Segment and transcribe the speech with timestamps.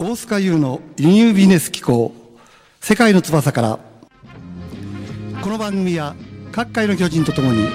[0.00, 2.14] 大須賀優の輸入ビジネス機構
[2.80, 3.80] 世界の翼から。
[5.42, 6.14] この番組は
[6.52, 7.66] 各界の巨人とともに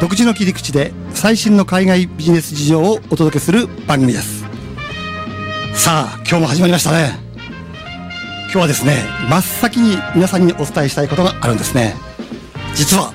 [0.00, 4.44] 独自の切り口で最新の海外ビジネス事情をお届けする番組です。
[5.72, 7.16] さあ今日も始まりましたね。
[8.46, 8.96] 今日はですね
[9.30, 11.94] 真っ先に皆さんにお伝えしたいことがあるんですね。
[12.74, 13.12] 実は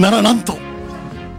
[0.00, 0.52] ならなんと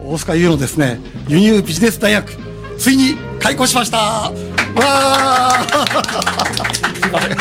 [0.01, 0.99] 大須賀優のですね
[1.29, 2.50] 輸入ビジネス大学
[2.81, 3.97] ついに開校しました。
[3.97, 4.31] わ
[4.73, 5.67] あ
[6.95, 7.31] すいません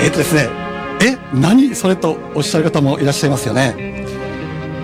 [0.00, 0.48] えっとですね。
[1.02, 4.06] え何それとおっしゃる方もいらっしゃいますよね。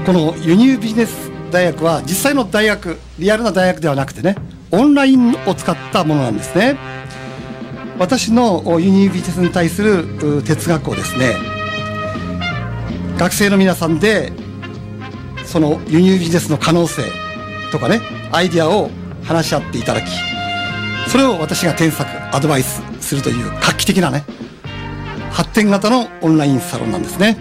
[0.04, 4.34] この輸入ビジネス大学は実際の大学リアルな大学ではなくてね
[4.72, 6.76] オンラインを使ったものなんですね。
[8.00, 11.36] 私の輸入ビジネスに対する哲学をですね。
[13.16, 14.32] 学生の皆さんで
[15.44, 17.04] その輸入ビジネスの可能性
[17.70, 18.00] とかね
[18.32, 18.90] アイディアを
[19.24, 20.06] 話し合っていただき
[21.08, 24.24] それを私が添削アドバイスするという画期的なね
[25.30, 27.36] 発展型のオンラインサロンなんですね。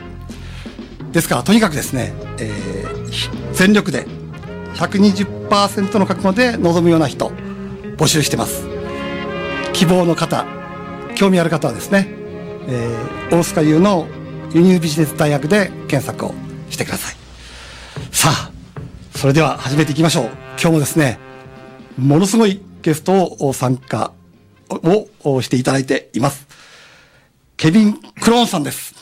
[1.13, 4.05] ですからとにかくですね、えー、全力で
[4.73, 7.31] 120%の覚悟で臨むような人
[7.95, 8.67] 募集してます。
[9.71, 10.45] 希望の方
[11.15, 12.07] 興味ある方はですね、
[12.67, 14.07] えー、大須賀優の
[14.53, 16.33] 輸入ビジネス大学で検索を
[16.69, 17.15] してください。
[18.11, 18.54] さあ
[19.25, 21.17] それでは始めていきましょう今日もですね
[21.97, 24.13] ものすごいゲストを参加
[25.23, 26.45] をしていただいています
[27.57, 28.93] ケビン・クローンさんです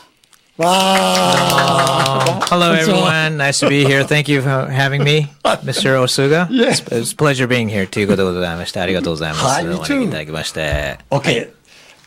[0.55, 4.05] わー Hello everyone, nice to be here.
[4.05, 6.01] Thank you for having me, Mr.
[6.01, 6.47] Osuga.
[6.49, 6.81] Yes.
[6.87, 9.43] It's a pleasure being here ということでございまして、ありがとうございます。
[9.43, 10.99] はい、お招きいただきまして。
[11.09, 11.49] OK。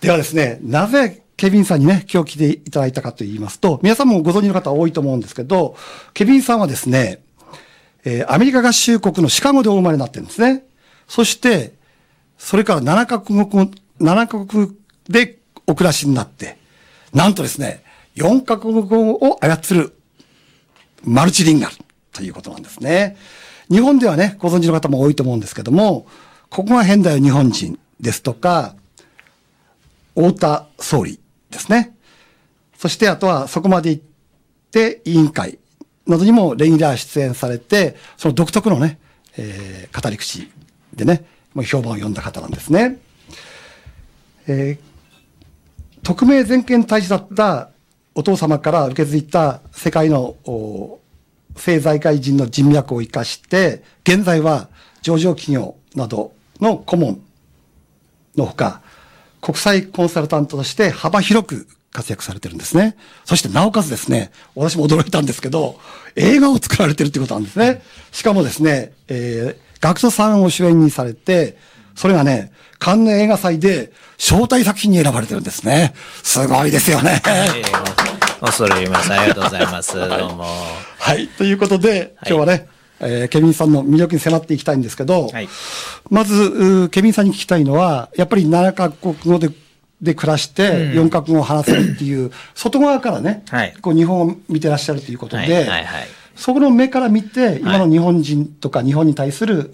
[0.00, 5.76] ではですね、なぜケビンさんにね、今日来ていただいたかと言いますと、皆さんもご存知の方多いと思うんですけど、
[6.14, 7.25] ケビンさんはですね、
[8.06, 10.64] えー、アメリカ合衆国のシカゴでお生まれになってるんですね。
[11.08, 11.74] そして、
[12.38, 13.62] それから7カ国語、
[14.00, 14.76] 7カ国
[15.08, 16.56] でお暮らしになって、
[17.12, 17.82] なんとですね、
[18.14, 19.98] 4カ国語を操る
[21.02, 21.74] マルチリンガル
[22.12, 23.16] ということなんですね。
[23.68, 26.06] 日本ではね、ご存知の方も多いと思うんですけども、
[26.48, 28.76] ここが変だよ日本人ですとか、
[30.14, 31.18] 太田総理
[31.50, 31.96] ですね。
[32.78, 34.02] そしてあとはそこまで行っ
[34.70, 35.58] て委員会
[36.06, 38.98] などにもレギュラー出演されて、その独特のね、
[39.36, 40.50] えー、語り口
[40.94, 41.24] でね、
[41.54, 42.98] もう評判を呼んだ方なんですね。
[44.46, 47.70] えー、匿名全権大使だった
[48.14, 50.36] お父様から受け継いだ世界の
[51.54, 54.68] 政財界人の人脈を生かして、現在は
[55.02, 57.22] 上場企業などの顧問
[58.36, 58.80] のほか、
[59.40, 62.94] 国際コンサルタントとして幅広く活躍されてるんですね。
[63.24, 65.80] そしてなおかつですね、私も驚いたんですけど、
[66.14, 67.82] 映画を作られてるってことなんですね。
[68.12, 71.56] しかもですね、えー、学徒さんを主演にされて、
[71.94, 75.94] それがね、カンヌ映画祭で招待作品に選ばれてるんですね。
[76.22, 77.22] すごいですよね。
[78.40, 79.12] 恐れ入ります。
[79.12, 79.94] ありがとうございます。
[79.96, 80.44] どうも。
[80.98, 81.28] はい。
[81.28, 82.68] ということで、今日はね、
[83.00, 85.48] はい、えー、ケビンさんの魅力に迫っていきたいんですけど、はい、
[86.10, 89.48] まず、ケビンさんに聞きたいのは、やっぱり7カ国語で
[90.00, 95.68] で暮らして、4カ国語を話せるっていう、 外側からね、はい、こう日本を見てらっしゃるということで、
[96.34, 99.72] そこの目から見て、今の日本人とか日本に対する、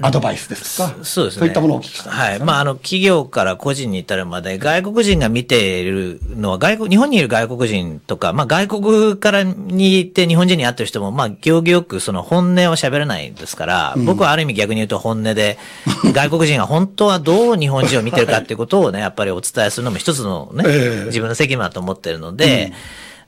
[0.00, 1.38] アドバイスですか、そうですね。
[1.40, 2.40] そういったものをお聞きしたい、はい。
[2.40, 15.58] まあ、あの、企業から個人に至るまで、外国人が見ているのは、外国、日本にいる外国人とか、まあ、外国からにいて日本人に会ってる人も、まあ、行儀よくその本音を喋らないですから、うん、僕はある意味逆に言うと本音で、
[16.12, 22.72] 外国人が本当はどう日本人を見てるかっていうことをね、 やっぱりお伝えするのも一つのね、えー、自分の責務だと思ってるので、うん。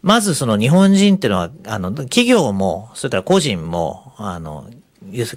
[0.08, 4.66] まずその日本人っていうのは、あの、企業も、それから個人も、あの、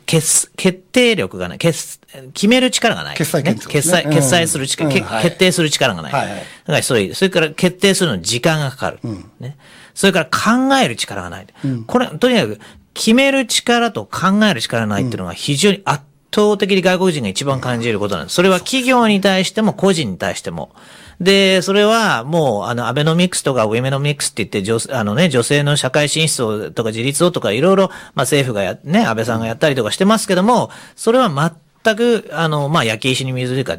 [0.06, 2.00] 決、決定力がない、決、
[2.34, 6.14] 決める力がない、決済、ね、決済、決済する力、うん、決定する力がない。
[6.14, 9.00] はいはい、だからそういう、それから決定するのに時間がかかる。
[9.04, 9.58] うん、ね。
[9.94, 11.48] それから考える力がない。
[11.64, 12.60] うん、これ、とにかく、
[12.94, 18.36] 決める力と考える力がないっていうのが非常に圧倒的に外国人が一番感じることなんです。
[18.36, 20.72] それは企業に対しても個人に対しても。
[21.20, 31.30] で、それはもう、あの、アベノミクスとかウィメノミクスって言って、女あのね、女性の社会進出をとか自立をとかいろいろ、まあ政府がや、ね、安倍さんがやったりとかしてますけども、それは
[31.84, 33.78] 全く、あの、まあ、焼け石に水というか、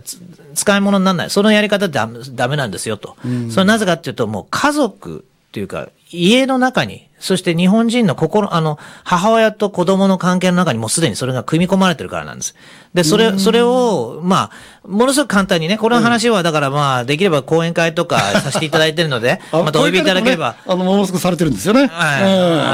[0.54, 1.30] 使い物にならない。
[1.30, 1.98] そのやり方って
[2.34, 3.16] ダメなんですよと。
[3.50, 12.54] それなぜかっていうと、もう家族っていうか、家の中に、そして日本人の心、あの、母親と子供の関係の中にもうすでにそれが組み込まれてるからなんです。
[12.94, 20.56] で、それ、それを、まあ、ものすごく簡単にね、この話はだからまあ、できれば講演会とかさせていただいてるので、 またお呼びいただければ。
[20.66, 21.88] あの、ものすごくされてるんですよね。
[21.88, 22.22] はい。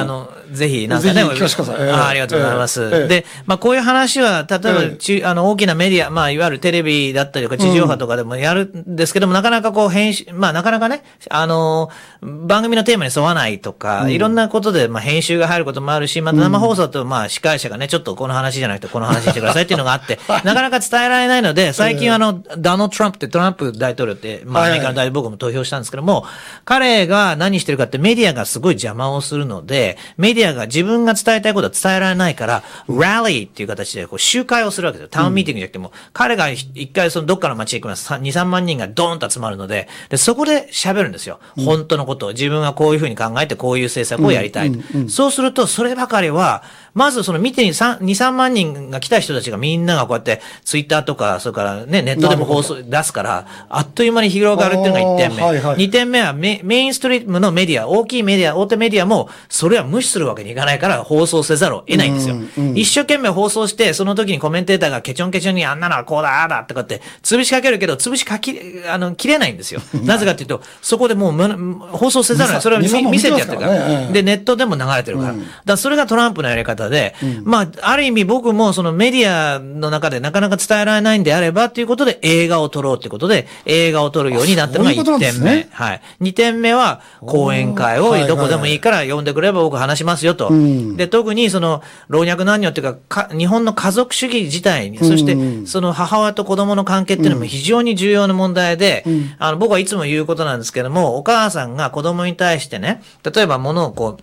[0.00, 1.90] あの、ぜひ、なんかね、聞かせてください。
[1.90, 3.08] あありがとうございます。
[3.08, 26.26] で、まあ、こういう話は、例えば、あの、大きなメディア、まあ、いわゆるテレビだったりとか、地上波とかでもやるんですけども、なかなかこう、編集、まあ、なかなかね、あの、番組のテーマに沿わないとか、いろんなことで、まあ、編集が入ることもあるし、また生放送と、まあ、司会者がね、ちょっとこの話じゃなくて、この話してくださいっていうのがあって、 なかなか伝えられないので、最近あの、ダノ・トランプってトランプ大統領って、まあ、アメリカの大僕も投票したんですけども、
[26.64, 35.08] 彼が何してるかってメディアがすごい邪魔をするので、メディアが自分が伝えたいことは伝えられないから、ラリーっていう形でこう集会をするわけですよ。
[35.10, 38.12] タウンミーティングじゃなくても、彼が一回そのどっかの街へ行きます。
[38.12, 41.40] 2、3万人がドーンと集まるので、で、そこで喋るんですよ。
[41.56, 42.32] 本当のことを。
[42.32, 44.72] 自分はこういうふうに考えて、こういう政策をやりたい。
[45.08, 46.62] そうすると、そればかりは、
[46.94, 55.42] まずその見てに2、3万人が来た人たちがみんながこうやってツイッターとか、それからね、ネットでも放送出すから、あっという間に広がるっていうのが1点目。
[55.42, 62.36] はいはい、2点目はメメインストリームのメディア、大きいメディア、大手メディアも、それは無視するわけにいかないから放送せざるを得ないんですよ。
[62.36, 68.56] うんうん、一生懸命放送して、その時にコメンテーターがケチョンケチョンにあんなのはこうだ、ああだってこうやって潰しかけるけど、潰しかき、
[68.88, 69.80] あの、切れないんですよ。
[70.04, 72.88] なぜかっていうと、そこでもう放送せざるを得ない。
[72.88, 74.12] それを見せてやってるから。
[74.12, 75.32] で、ネットでも流れてるから。
[75.32, 85.56] だからそれがトランプのやり方で、まああ、る意味僕もそのメディアの中でなかなか伝えられないんであればということで映画を撮ろうということで映画を撮るようになったのが1点目。
[85.56, 86.02] ね、はい。
[86.20, 90.50] 2点目は講演会をどこでもいいから呼んでくれば僕話しますよと。
[90.96, 99.04] で、特にその老若男女っていうか日本の家族主義自体に、そしてその母親と子供の関係っていうのも非常に重要な問題で、
[99.38, 104.22] あの僕はいつも言うことなんですけども、お母さんが子供に対してね、例えば物をこう、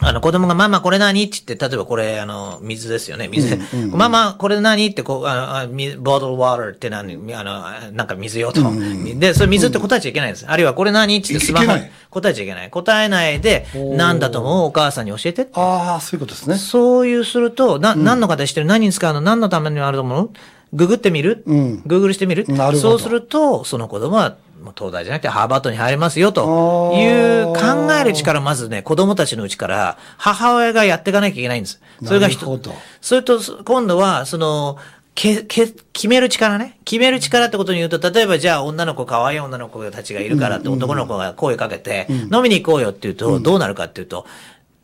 [0.00, 1.24] あの、子供がママこれ何？
[1.24, 3.54] って言って、例えばこれ、あの、水ですよね、水。
[3.54, 4.86] うんうんうん、 ママこれ何？
[4.86, 7.34] って、こう、あの、ボトルワーターって何？
[7.34, 9.18] あの、なんか水よと、うんうん。
[9.20, 10.46] で、それ水って答えちゃいけないんです。
[10.46, 11.16] あるいはこれ何？
[11.16, 11.66] って言ってスマホ
[12.10, 12.70] 答えちゃいけない。
[12.70, 14.68] 答えないで、何だと思う？
[14.68, 16.56] お母さんに教えてああ、そういうことですね。
[16.56, 18.66] そういうすると、な、何の形してる？
[18.66, 19.20] 何に使うの？
[19.20, 20.30] 何のためにあると思う？
[20.74, 22.46] ググってみる、うん、グーグルしてみる？
[22.76, 24.36] そうすると、その子供は
[24.76, 31.80] 東大じゃなくてハーバードに入れますよという考える力まずね、子供たちのうちから母親がやっていかなきゃいけないんです。
[32.04, 32.70] それが一つ。
[33.00, 34.78] それと、今度は、その、
[35.14, 36.78] け、け、決める力ね。
[36.84, 44.26] 決める力ってことに言うと、例えばじゃあ女の子、可愛い女の子たちがいるからって男の子が声かけて、飲みに行こうよって言うと、どうなるかっていうと、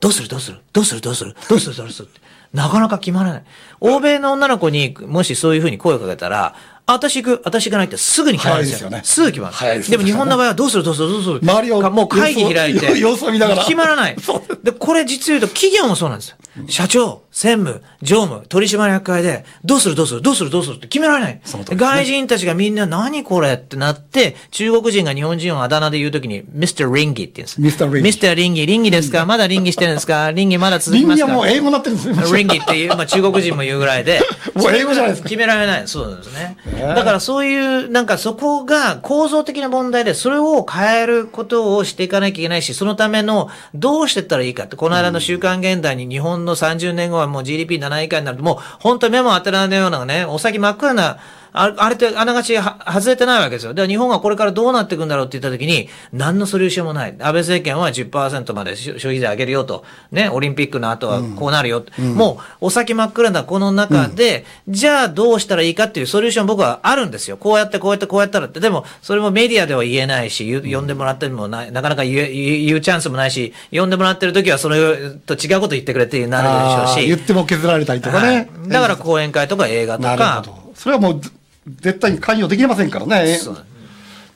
[0.01, 0.29] どうする？
[0.29, 0.59] どうする？
[0.73, 1.01] どうする？
[1.01, 1.35] どうする？
[1.49, 1.77] どうする？
[1.77, 2.09] どうする？
[2.53, 3.45] なかなか決まらない。
[3.81, 6.55] 欧米の女の子にもしそういうふうに声をかけたら、
[6.87, 8.79] 私行く、私行かないってすぐに決まるんですよ。
[8.79, 9.83] すよね、すぐ決まる。
[9.83, 11.09] ででも日本の場合はどうするどうする？
[11.09, 11.41] どうする？
[11.43, 11.91] 周りを。
[11.91, 12.99] もう会議開いて。
[12.99, 13.63] 様子を見ながら。
[13.65, 14.17] 決まらない。
[14.63, 16.37] で、これ実言うと企業もそうなんですよ。
[16.69, 21.35] 社長、専務、常務、取締役会で、どうするどうするどうするどうするって決められない。
[21.35, 27.61] ね、外人たちがみんな何これってなって、中国人が日本人をあだ名で言うときに、ミスター稟議って言うんです。
[27.61, 28.03] ミスターリンギ。
[28.05, 28.67] ミスターリンギ。
[28.67, 29.27] リンギですか？
[29.27, 30.31] まだリンギしてるんですか？
[30.31, 31.27] リンギまだ続きますか？
[31.27, 32.37] リンギはもう英語になってるんですよ。
[32.37, 34.21] 稟議っていう、まあ中国人も言うぐらいで。
[34.55, 35.29] もう英語じゃないですか。
[35.29, 35.89] 決められない。
[35.89, 36.57] そうですね。
[36.81, 51.19] だからそういう、なんかそこが構造的な問題で、それを変えることをしていかなきゃいけないし、そのための、どうしていったらいいかって、この間の週刊現代に日本の30年後はもう GDP7 以下になると、もう本当に目も当たらないようなね、お先真っ暗な
[51.57, 53.75] ああれってあながち外れてないわけですよ。
[53.75, 57.11] では日本がこれからどうなっていくんだろうって言った時に、何のソリューションもない。
[57.13, 59.85] 安倍政権は10%まで消費税上げるよと。
[60.11, 61.85] ね、オリンピックの後はこうなるよ。
[61.97, 67.37] うん、もう、お先真っ暗なこの中で、うん、じゃあどうしたらいいかっていうソリューション僕はあるんですよ。
[67.37, 68.59] こうやってこうやってこうやったらって。
[68.59, 74.79] でも、それもメディアでは言えないし、呼んでもらってもない、なかなか言う言うチャンスもないし、呼んでもらってる時はそれ
[75.27, 77.07] と違うこと言ってくれってなるでしょうし。
[77.07, 78.49] 言っても削られたりとかね。
[78.59, 80.45] はい、だから講演会とか映画とか。
[80.75, 81.21] それはもう、
[81.67, 83.39] 絶対に関与できませんからね。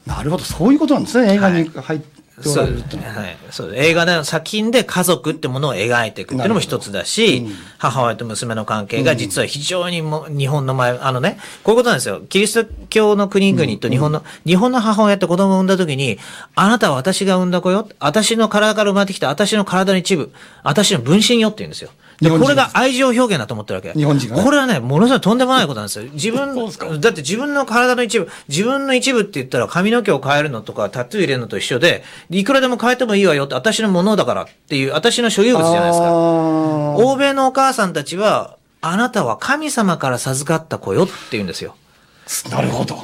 [0.07, 2.19] なるほど、そういうことなんですね、映画に入って。
[2.41, 12.21] そうはい、そう映画の作品で家族ってものを描いていくっていうのも一つだし、うん、母親と娘の関係が実は非常にも日本の前、あのね、こういうことなんですよ。
[12.29, 16.19] キリスト教の国々と日本の、うん、日本の母親って子供を産んだ時に、
[16.55, 17.89] あなたは私が産んだ子よ。
[17.99, 20.31] 私の体から生まれてきた私の体の一部。
[20.63, 21.91] 私の分身よって言うんですよ。
[22.21, 23.93] で、これが愛情表現だと思ってるわけ。
[23.93, 26.09] 日本人が、ね、これはね、ものすごいとんでもないことなんですよ。
[26.15, 26.55] 自分、
[27.01, 36.11] だって自分の体の一部、自分の一部って言ったら髪の毛を変えるのとか、タトゥー入れるのと一緒で、いくらでも変えてもいいわよって、私のものだからっていう、私の所有物じゃないですか。
[36.13, 41.77] 欧米のお母さんたちは、あなたは神様から授かった子よって言うんですよ。
[42.51, 43.03] なるほど。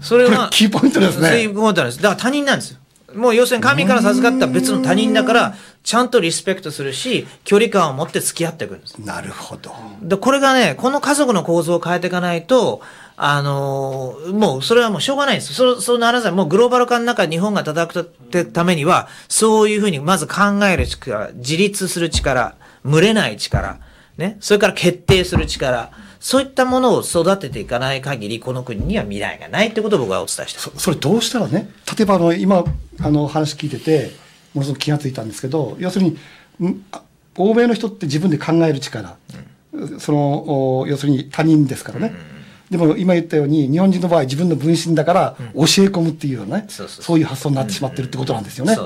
[0.00, 1.28] それは、キーポイントですね。
[1.28, 2.02] キーポイントなんです。
[2.02, 2.78] だから他人なんですよ。
[3.14, 8.98] もう要するに神から授かった別の他人だから、ちゃんとリスペクトするし、距離感を持って付き合っていくんです。
[8.98, 9.72] なるほど。
[10.02, 12.82] で、これがね、この家族の構造を変えていかないと、
[13.16, 15.54] あのー、もう、それはもうしょうがないんです。
[15.54, 17.92] そ、そうならず、もうグローバル化の中日本が叩
[18.30, 23.78] くためには、そういうふうにまず考える力、自立する力、群れない力、
[24.18, 32.64] ね、それから決定する力、そういったものを育てていかない限り、この国には未来がないってことを僕はお伝えしてそそれどうしたらね、例えばあの、今、
[33.00, 34.12] あの、話聞いてて、
[34.54, 36.18] ものすごく気がついたんですけど、要するに、
[37.36, 39.16] 欧米の人って自分で考える力、
[39.72, 42.14] うん、その、要するに他人ですからね。
[42.32, 42.38] うん。
[42.70, 47.18] でも今言ったように日本人の場合自分の分身だから教え込むっていうね、うん、そう。
[47.18, 48.76] いう発想になってしまってるってことなんですよね。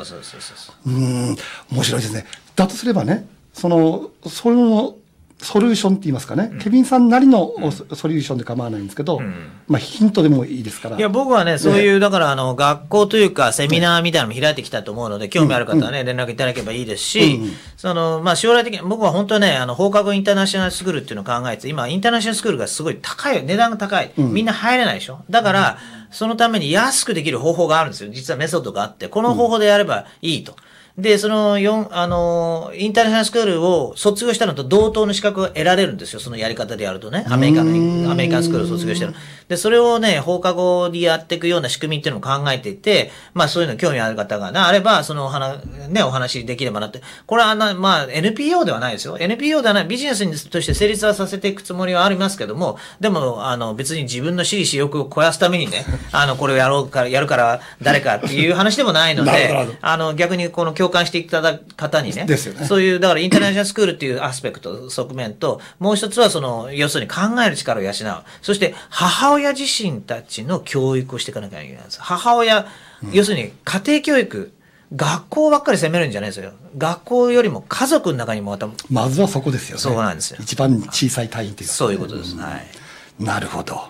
[0.86, 1.36] うん。
[1.72, 2.26] 面白いですね。
[2.54, 4.94] だとすればねそのその
[5.42, 7.52] ソリューションって言いますかね、うん、ケビンさんなりの
[7.94, 9.34] ソリューションで構わないんですけど、うん、
[9.66, 10.96] まあヒントでもいいですから。
[10.96, 17.40] いや、僕はね、そういう、だからあの、学校というか、セミナーみたいなのも開いてきたと思うので、興味ある方はね、連絡いただければいいですし、
[17.76, 24.12] その、まあ将来的に、僕は本当ね、あの、放課後インターナショナルスクールっていうのを考えて、今、インターナショナルスクールがすごい高い、値段が高い。
[24.16, 25.20] みんな入れないでしょ。
[25.28, 25.78] だから、
[26.10, 28.10] そのために安くできる方法があるんですよ。
[28.12, 30.54] 実はメソッドがあって、この方法でやればいいと。
[30.98, 36.20] で、その、四、あの、インターナショナルスクールを卒業したのと同等の資格が得られるんですよ。
[36.20, 37.24] そのやり方でやるとね。
[37.28, 37.70] アメリカの、
[38.10, 39.14] アメリカンスクールを卒業してる。
[39.48, 47.00] で、それをね、放課後にやっていくような仕組みっていうのを考えていて、まあそういうの興味ある方がな、あれば、そのお話、ね、お話できればなって。
[47.26, 49.16] これはな、まあ NPO ではないですよ。
[49.18, 67.94] NPO ではない、ビジネスとして成立はさせていくつもりはありますけども、でも、あの、別に自分の私利私欲を肥やすためにね、あの、これをやろうか、やるから誰かっていう話でもないので、 あの、逆にこの共感していただく方にね、ねそういう、だからインターナショナルスクールっていうアスペクト、側面と、もう一つはその、要するに考える力を養う。
[68.42, 72.00] そして、母親自身たちの教育をしていかなきゃいけないんです。
[72.00, 72.66] 母親、
[73.04, 74.52] うん、要するに家庭教育、
[74.94, 76.52] 学校ばっかり責めるんじゃないですよ。
[76.76, 78.68] 学校よりも家族の中にもまた。
[78.90, 79.80] まずはそこですよね。
[79.80, 80.38] そうなんですよ。
[80.40, 82.36] 一番小さい単位というか、そういうことです。
[82.36, 83.24] はい。
[83.24, 83.80] なるほど。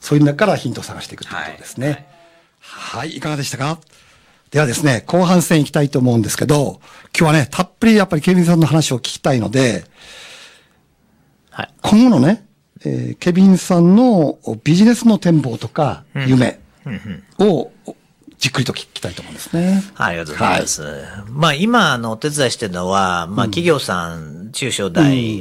[0.00, 2.08] そういう中からヒントを探していくということですね。
[2.60, 3.78] はい、はい、いかがでしたか？
[4.50, 6.80] ではですね、後半戦いきたいと思うんですけど、
[7.18, 9.84] 今日はね、たっぷりやっぱりケビンさんの話を聞きたいので、
[11.50, 12.46] はい、今後のね、
[12.84, 16.60] えー、ケビンさんのビジネスの展望とか夢
[17.38, 17.72] を
[18.38, 19.82] じっくりと聞きたいと思うんですね。
[19.96, 20.82] ありがとうございます。
[20.82, 25.40] はい、まあ今あのお手伝いしてるのは、まあ企業さん、中小大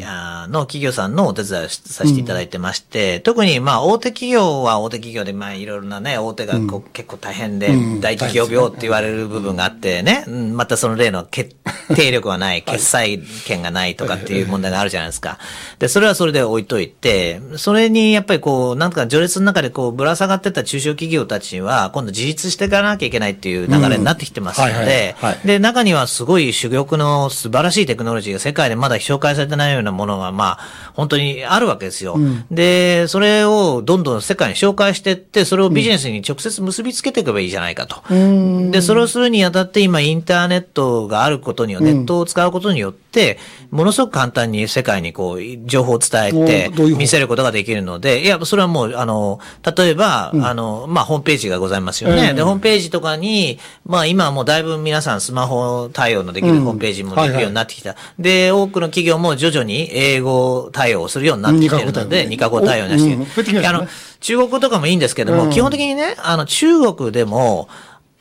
[0.50, 7.70] の企業さんのお手伝いさせていただいてまして、うん、特にまあ大手企業は大手企業でまあいろいろなね、大手がこう、うん、結構大変で、
[8.01, 11.56] 大企業病って言われる部分があってね、またその例の決
[11.96, 15.38] 定力はない、 決済権がないとかっていう問題があるじゃないですか。
[15.77, 25.15] で、それはそれで置いといて、それにやっぱりこう、なんとか序列の中でこうぶら下がってた中小企業たちは、今度自立してからなきゃいけないっていう流れになってきてますので、
[25.46, 32.15] で、中にはすごい珠玉の素晴らしいテクノロジーが世界でまだ紹介されてないようなものが、まあ、本当にあるわけですよ。
[32.15, 38.01] うん、で、それをどんどん世界に紹介していって、それをビジネスに直接結びつけていけばいいじゃないかと。
[38.10, 43.38] うん、で、それをするにあたって今インターネットがあることによ、ネットを使うことによって、
[43.72, 49.39] ものすごく簡単に世界にこう、情報を伝えて、見せることができるので、いや、それはもう、あの、
[49.77, 52.34] 例えば、うん、あの、まあ、ホームページがございますよね。
[52.34, 57.91] で、ホームページとかに、まあ今はもうだいぶ皆さんスマホ対応のできるホームページもできるようになってきた。
[57.91, 63.88] うんはいはい、で、多くの企業も徐々に英語対応するようになってきてるので、二カ国対応なし、うん、あの、
[64.19, 67.67] 中国語とかもいいんですけども、うん、基本的にね、あの、中国でも、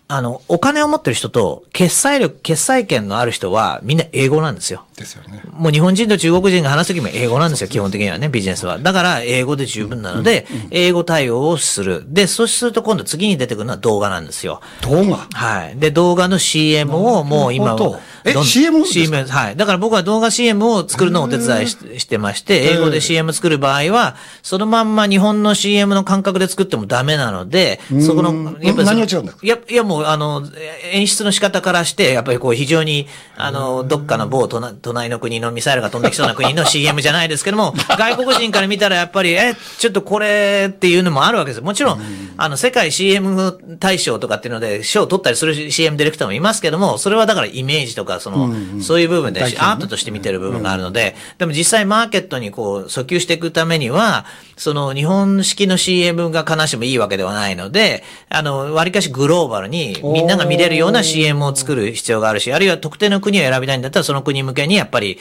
[0.08, 4.84] あの、お金を持ってる人と、決済力、決済権のある人は、みんな英語なんですよ。
[4.96, 5.42] ですよね。
[5.52, 8.78] もう日本人と中国人が話すときも英語なんですよ、基本的にはね、ビジネスは。
[8.78, 12.04] だから、英語で十分なので、英語対応をする。
[12.08, 14.60] で、そうすると今度次に出てくるのは動画なんですよ。
[14.82, 15.28] 動画？
[15.32, 15.78] はい。
[15.78, 19.56] で、動画の CM をもう今は、え、CM ?CM、はい。
[19.56, 28.86] だから僕は動画 CM を作るのをお手伝いしてまして、英語で CM 作る場合は、そのまんま日本の CM の感覚で作ってもダメなので、そこの、やっぱり。
[28.86, 29.34] 何が違うんだ？
[29.40, 30.42] いや、いやもう、あの、
[30.92, 34.48] 演出の仕方からして、やっぱりこう非常に、あの、どっかの某
[34.86, 41.60] 隣の国のミサイルが飛んできそうな国の CM じゃないですけども、 外国人から見たらやっぱり、え、ちょっとこれっていうのもあるわけです。
[41.60, 42.00] もちろん、
[42.36, 54.26] あの、世界 CM 大賞とかっていうので、賞を取ったりする CM ディレクターもいますけども、それはだからイメージとか、その、そういう部分で、アートとして見てる部分があるので、でも実際マーケットにこう、訴求していくためには、
[54.56, 65.18] その日本式の CM が必ずしもいいわけではないので、あの、割かしグローバルにみんなが見れるような CM を作る必要があるし、あるいは特定の国を選びたいんだったら、その国向けにやっぱり、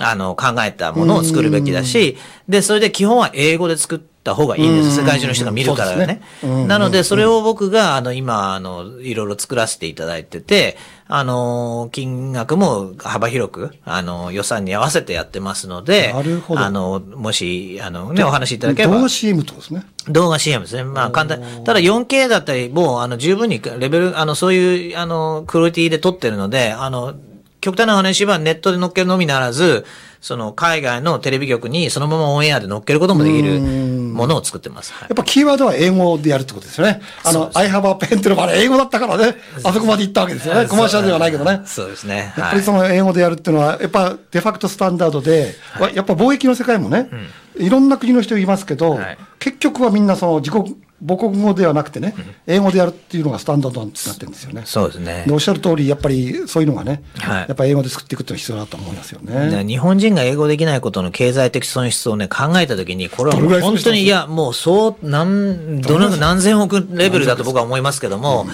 [0.00, 2.16] あの、考えたものを作るべきだし、
[2.48, 4.96] で、それで基本は英語で作って、た方がいいんです。
[4.96, 6.22] 世界中の人が見るからね。
[6.42, 16.60] ねなので、それを僕が、あの、今、あの、いろいろ作らせていただいてて、あの、金額も幅広く、あの、予算に合わせてやってますので、なるほど。
[16.60, 18.96] あの、もし、あの、ね、お話しいただければ。
[18.96, 19.84] 動画 CM とですね。
[20.08, 20.84] 動画 CM ですね。
[20.84, 21.40] まあ、簡単。
[21.64, 27.14] ただ 4K だったり、もう、あの、十分にレベル、あの、そういう、あの、クオリティで撮ってるので、あの、
[27.64, 29.86] 極端な話はネットで載っけるのみならず、
[30.20, 34.92] その海外のテレビ局にそのままオンエアで載っけることもできるものを作ってます。
[35.00, 37.00] やっぱキーワードは英語でやるってことですよね。
[37.24, 40.66] あの、I have a pen ってのもあれ英語だったからね、あそこまで行ったわけですよね。
[40.66, 41.62] コマーシャルではないけどね。
[41.64, 42.34] そうですね。
[42.36, 47.08] やっぱりその英語でやるっていうのは、やっぱデファクトスタンダードで、はい、やっぱ貿易の世界もね、
[47.56, 50.76] うん、いろんな国の人いますけど、はい、結局はみんなその自国、
[51.06, 52.14] 母国語ではなくてね、
[52.46, 54.62] 英語でやるっていうのがスタンダードになってるんですよね。
[54.64, 55.24] そうですね。
[55.26, 59.64] で、おっしゃる通り、やっぱりそういうのがね、はい、やっぱり英語で作っていくっていうのは必要だと思いますよね。
[59.64, 68.46] 日本人が英語できないことの経済的損失をね、考えたときに、これは本当に、いや、もうそう、なん、どの何千億レベルだと僕は思いますけども、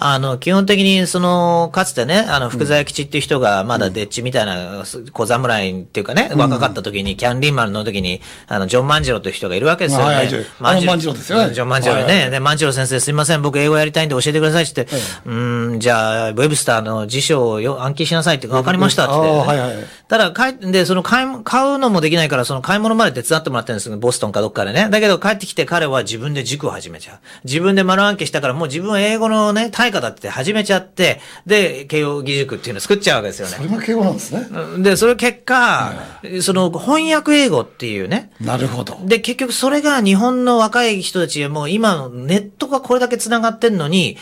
[0.00, 10.30] あの、基本的に、その、かつてね、あの、福沢吉っていう人が、まだデッチみたいな、小侍っていうかね、若かった時に、キャンリーマンの時に、あの、ジョン万次郎という人がいるわけですよね。
[10.60, 11.52] 万次郎ですよね。
[11.52, 12.30] ジョン万次郎ね。
[12.30, 15.34] で、万次郎先生すいません、僕英語やりたいんで教えてくださいって言って、う
[15.74, 19.97] ん、じゃあ、ウェブスターの辞書を暗記しなさいって、わかりましたって言って。
[20.08, 24.88] ただ、買い、で、その買い、買うのもできないから、その買い物まで手伝ってもらってるんですボストンかどっかでね。
[24.90, 27.18] だけど帰ってきて彼は自分で塾を始めちゃう。
[27.44, 33.56] 自分で丸暗記したから、もう自分は英語のね、対価だって始めちゃって、で、慶応義塾っていうのを作っちゃうわけですよね。
[33.56, 34.46] それが慶応なんですね。
[34.78, 35.92] で、それ結果、
[36.40, 38.32] その翻訳英語っていうね。
[38.40, 38.98] なるほど。
[39.04, 44.16] で、結局それが日本の若い人たちはもう今のネットがこれだけ繋がってんのに、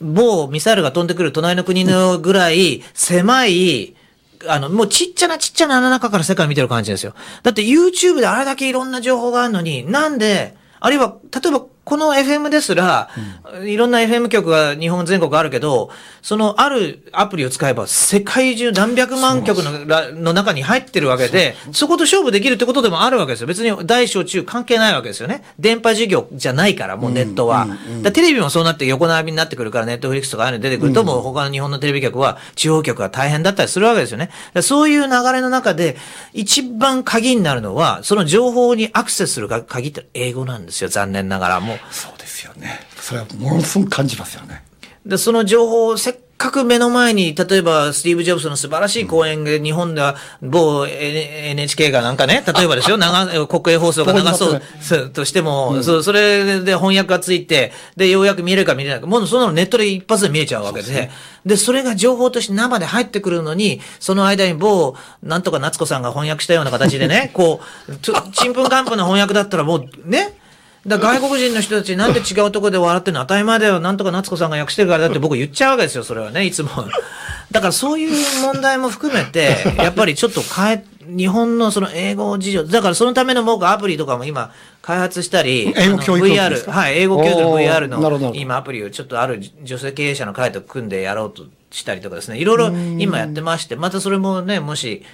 [0.00, 3.94] 某ミサイルが飛んでくる隣の国のぐらい狭い、
[4.46, 7.14] あの、もうちっちゃなちっちゃな穴の中から世界見てる感じですよ。
[7.42, 13.10] だって YouTube であれだけいろんな情報があるのに、なんで、あるいは、例えばこの FM ですら、
[13.58, 15.90] うん、いろんな FM 局が日本全国あるけど、
[16.22, 23.48] そのあるアプリを使えば世界中何百万局のの中に入ってるわけで、そこと勝負できるってことでもあるわけですよ。
[23.48, 25.42] 別に大小中関係ないわけですよね。
[25.58, 27.66] 電波事業じゃないから、もうネットは。
[28.12, 34.30] テレビもそうなって横並びになってくるから、ネットフリックスとかああいうの出てくると、もう他の日本のテレビ局は地方局が大変だったりするわけですよね。
[34.62, 35.96] そういう流れの中で、
[36.34, 40.88] 一番鍵になるのは、その情報にアクセスする鍵って英語なんですよ。
[40.88, 41.58] 残念ながら。
[41.58, 41.79] もう。
[41.90, 42.80] そうですよね。
[43.00, 44.62] それはものすごく感じますよね。
[45.06, 61.10] で、その情報をせっかく目の前に、例えば、スティーブ・ジョブズの素晴らしい講演で、日本では、某 NHK がなんかね、例えばですよ、 長、国営放送が流そうとしても、うん、そそれで翻訳がついて、で、ようやく見れるか見れないか、もうそのネットで一発で見えちゃうわけで、で
[61.44, 68.12] で、それが情報として生で入ってくるのに、その間に某、なんとか夏子さんが翻訳したような形でね、こう、ち
[68.48, 70.39] んぷんかんぷんな翻訳だったらもう、ね、
[70.86, 73.20] だ外国人の人たちなんで違うところで笑ってるの？
[73.20, 73.80] 当たり前だよ。
[73.80, 76.70] なんとか夏子さんが訳してるからだって僕言っちゃうわけですよ、それはね、いつも。
[77.50, 78.10] だからそういう
[78.42, 95.04] 問題も含めて、 やっぱりちょっと変え、日本のその英語事情、だからそのための僕アプリとかも今開発したり、英語教育 VR、はい、英語教育の VR の今アプリをちょっとある女性経営者の会と組んでやろうとしたりとかですね、いろいろ今やってまして、またそれもね、もし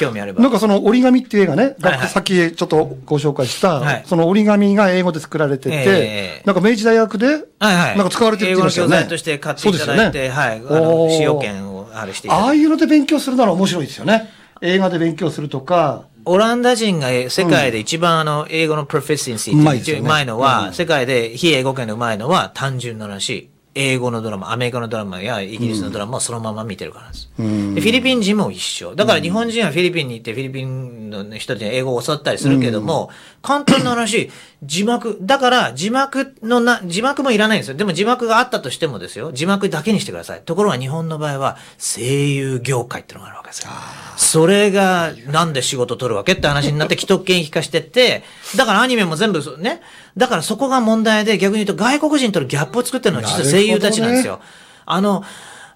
[0.00, 0.42] 興味あれば。
[0.42, 8.96] なんかその折り紙っていう映画ね、はいはい、さっきちょっとご紹介した、はい、その折り紙が英語で作られてて、えー、なんか明治大学で、はいはい、なんか使われてるって言いましたよね。
[8.96, 14.30] 英語の教材として買っていただいて、ね、はい、あの、使用権をあれしてああいうので勉強するなら面白いですよね。
[14.60, 23.51] 映画で勉強するとか、オランダ人が世界で一番あの、英語のプロフェッシンシーってうまいのは、世界で非英語圏でうまいのは単純な話。
[23.74, 27.30] 英語のドラマ、アメリカのドラマやイギリスのドラマをそのまま見てるからです。
[27.38, 28.94] うん、でフィリピン人も一緒。
[28.94, 34.30] だから日本人はフィリピンに行ってフィリピンの人に英語を教わったりするけども、うん、簡単な話、
[34.62, 37.74] 字幕、だから字幕のな、字幕もいらないんですよ。
[37.74, 40.42] でも字幕があったとしてもですよ、字幕だけにしてください。
[40.42, 43.70] ところが日本の場合は声優業界ってのがあるわけですよ。
[44.16, 48.22] それがなんで仕事取るわけって話になって既得権益化してって、
[48.56, 49.82] だからアニメも全部ね、
[50.16, 54.36] だからそこが問題で逆に言うと外国人とのギャップを作ってるのは実は声優たちなんですよ。
[54.36, 54.42] ね、
[54.86, 55.24] あの、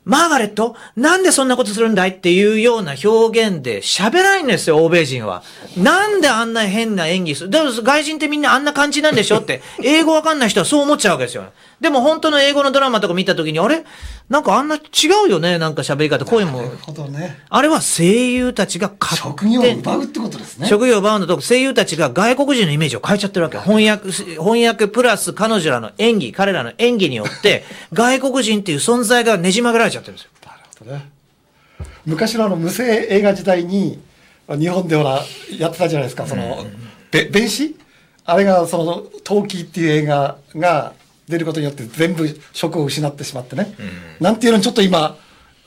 [0.07, 5.43] マーガレットなんでそんなことするんだいっていうような表現で喋らないんですよ、欧米人は。
[5.77, 11.45] なんであんな変な演技するだから外人ってみんなあんな感じなんでしょって、英語わかんない人はそう思っちゃうわけですよ。
[11.81, 13.85] でも本当の英語のドラマとか見たときに、あれ？
[14.31, 14.81] なんかあんな違
[15.27, 15.59] うよね？
[15.59, 16.63] なんか喋り方、声も。
[16.63, 17.39] なるほどね。
[17.51, 20.67] あれは声優たちが職業を奪うってことですね。
[20.67, 23.59] 職業を奪うのと、声優たちが外国人のイメージを変えちゃってるわけ。
[23.59, 30.31] 翻訳、翻訳プラス彼女らの演技、彼らの演技によって、 外国人っていう存在がねじ曲げられちゃってるんですよ。
[30.47, 31.11] なるほどね。
[32.07, 34.01] 昔のあの無声映画時代に、
[34.49, 35.23] 日本でほら、
[35.59, 36.65] やってたじゃないですか、その、
[37.11, 37.77] べ弁士？
[38.29, 40.95] あれがその「陶器」っていう映画が
[41.29, 45.17] 出ることによって全部職を失ってしまってね、うん、なんていうのにちょっと今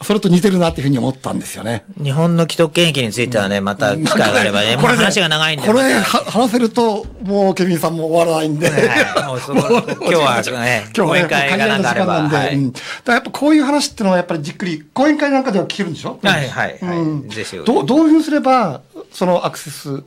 [0.02, 1.84] それと似てるなっていうふうに思ったんですよね。
[2.02, 5.68] 日本の既得権益についてはね、また機会があればね、これ話が長いんで。
[5.68, 8.70] これ、話せると、もうケビンさんも終わらないんで。
[8.72, 12.22] はい、今日はね、講演会がなんかあれば。
[12.30, 16.18] はい、うん、だやっぱこういう話っていうのはやっぱりじっくり、講演会なんかでは聞けるんでしょ？
[16.24, 16.98] はいはい、はい。
[16.98, 17.58] うん、ぜひ。
[17.58, 18.80] どどういうふうにすれば、
[19.12, 20.02] そのアクセス、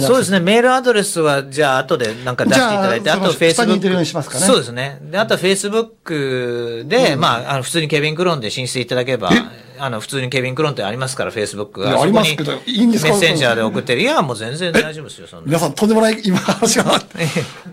[0.00, 0.40] そうですね。
[0.40, 3.88] メールアドレスは、じゃあ、後でなんか出していただいて、あと、フェイスブック。
[3.88, 4.04] ね、
[4.40, 4.98] そうですね。
[5.02, 9.30] で、あと、フェイスブックで、うん、まあ、あの、普通にケビン・クロンで申請いただければ、
[9.78, 12.02] あの、普通にケビン・クロンってありますから、フェイスブックが。
[12.02, 13.12] ありますけど、いいんですか？
[13.12, 14.02] メッセンジャーで送ってる。
[14.02, 15.46] いや、もう全然大丈夫ですよ、そんな。
[15.46, 17.00] 皆さん、とんでもない、今話が、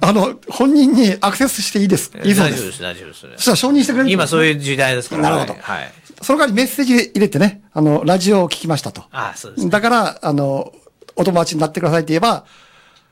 [0.02, 2.12] あの、本人にアクセスしていいです。
[2.23, 3.19] いい大丈夫です、大丈夫です。
[3.19, 4.12] そしたら承認してくれる？
[4.12, 5.23] 今そういう時代ですから。
[5.23, 5.56] なるほど。
[5.60, 5.91] はい。
[6.21, 9.04] その代わりメッセージ入れてね、あの、ラジオを聞きましたと。
[9.12, 10.73] あそうです、だから、あの、
[11.19, 12.45] お友達になってくださいって言えば、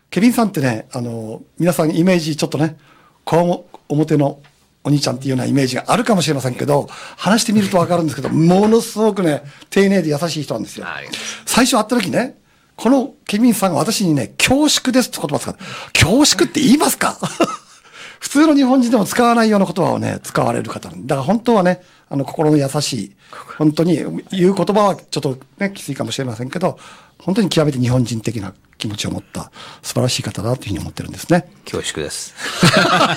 [0.09, 2.77] ケビンさんってね、あの、皆さんイメージちょっとね、
[3.25, 4.39] こう表の
[4.85, 10.85] お兄ちゃんっていうようなイメージがあるかもしれませんけど、話してみるとわかるんですけど、ものすごくね、丁寧で優しい人なんですよ。
[11.45, 12.37] 最初会った時ね、
[12.77, 17.17] このケビンさんが私にね、恐縮ですって言葉使って、恐縮って言いますか？
[18.19, 23.15] 普通の日本人でも使わないような言葉をね、使われる方だから本当はね、あの、心の優しい、
[23.57, 23.95] 本当に
[24.31, 26.79] 言う言葉はちょっとね、きついかもしれませんけど、
[27.19, 29.51] 本当に極めて日本人的な気持ちを持った
[29.81, 31.49] 素晴らしい方だというふうに思ってるんですね。
[31.65, 32.33] 恐縮です。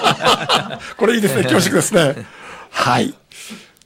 [0.97, 2.27] これいいですね、恐縮ですね。
[2.71, 3.15] はい。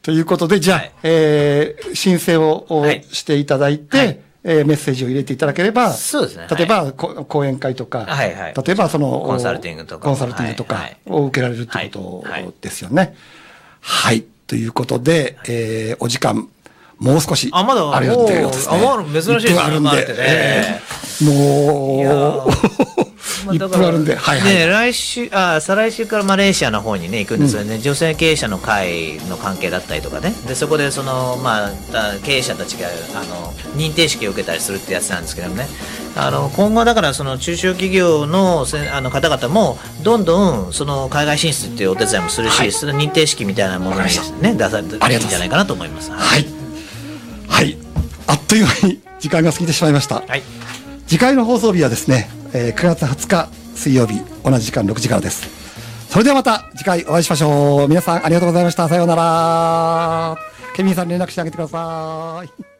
[0.03, 6.47] ということで、じゃあ、はい、えー、申請を、はい、していただいて、はい、えー、メッセージを入れていただければ、そうですね。
[6.55, 13.17] 例えば、はい、講演会とか、はいはい、例えばその、コンサルティングとか、コンサルティングとかを受けられるということですよね。
[13.81, 14.25] はい。
[14.47, 16.49] ということで、えー、お時間
[16.99, 18.77] もう少しあまだあるよっていうことですね。
[18.77, 19.61] あ、まだ珍しいですね。
[19.61, 22.84] あるんで、ねえー、もう、
[23.53, 30.33] 1分あるんで、はいはい、ね、来週あ再来週からマレーシアの方にね行くんですよね、うん、女性経営者の会の関係だったりとかね。
[30.47, 31.71] でそこでその、まあ、
[32.25, 35.67] 経営者たちがあの認定式を受けたりするってやつなんですけどね。
[36.17, 46.13] あの今後だからその中小企業のせあの方々もどんどんその海外進出っていうお手伝いもするし、はい、その認定式みたいなものに、ね、出されていいんじゃないかなと思います。
[46.13, 46.47] はい。
[47.49, 47.77] はい。
[48.27, 50.43] あっという間に時間が過ぎてしまいました、はい、
[51.07, 55.49] 次回の放送日はですね、えー、9月20日水曜日同じ時間6時からです。
[56.09, 57.89] それではまた次回お会いしましょう。
[57.89, 58.89] 皆さんありがとうございました。
[58.89, 60.37] さようなら。
[60.75, 62.74] ケミンさん連絡してあげてください。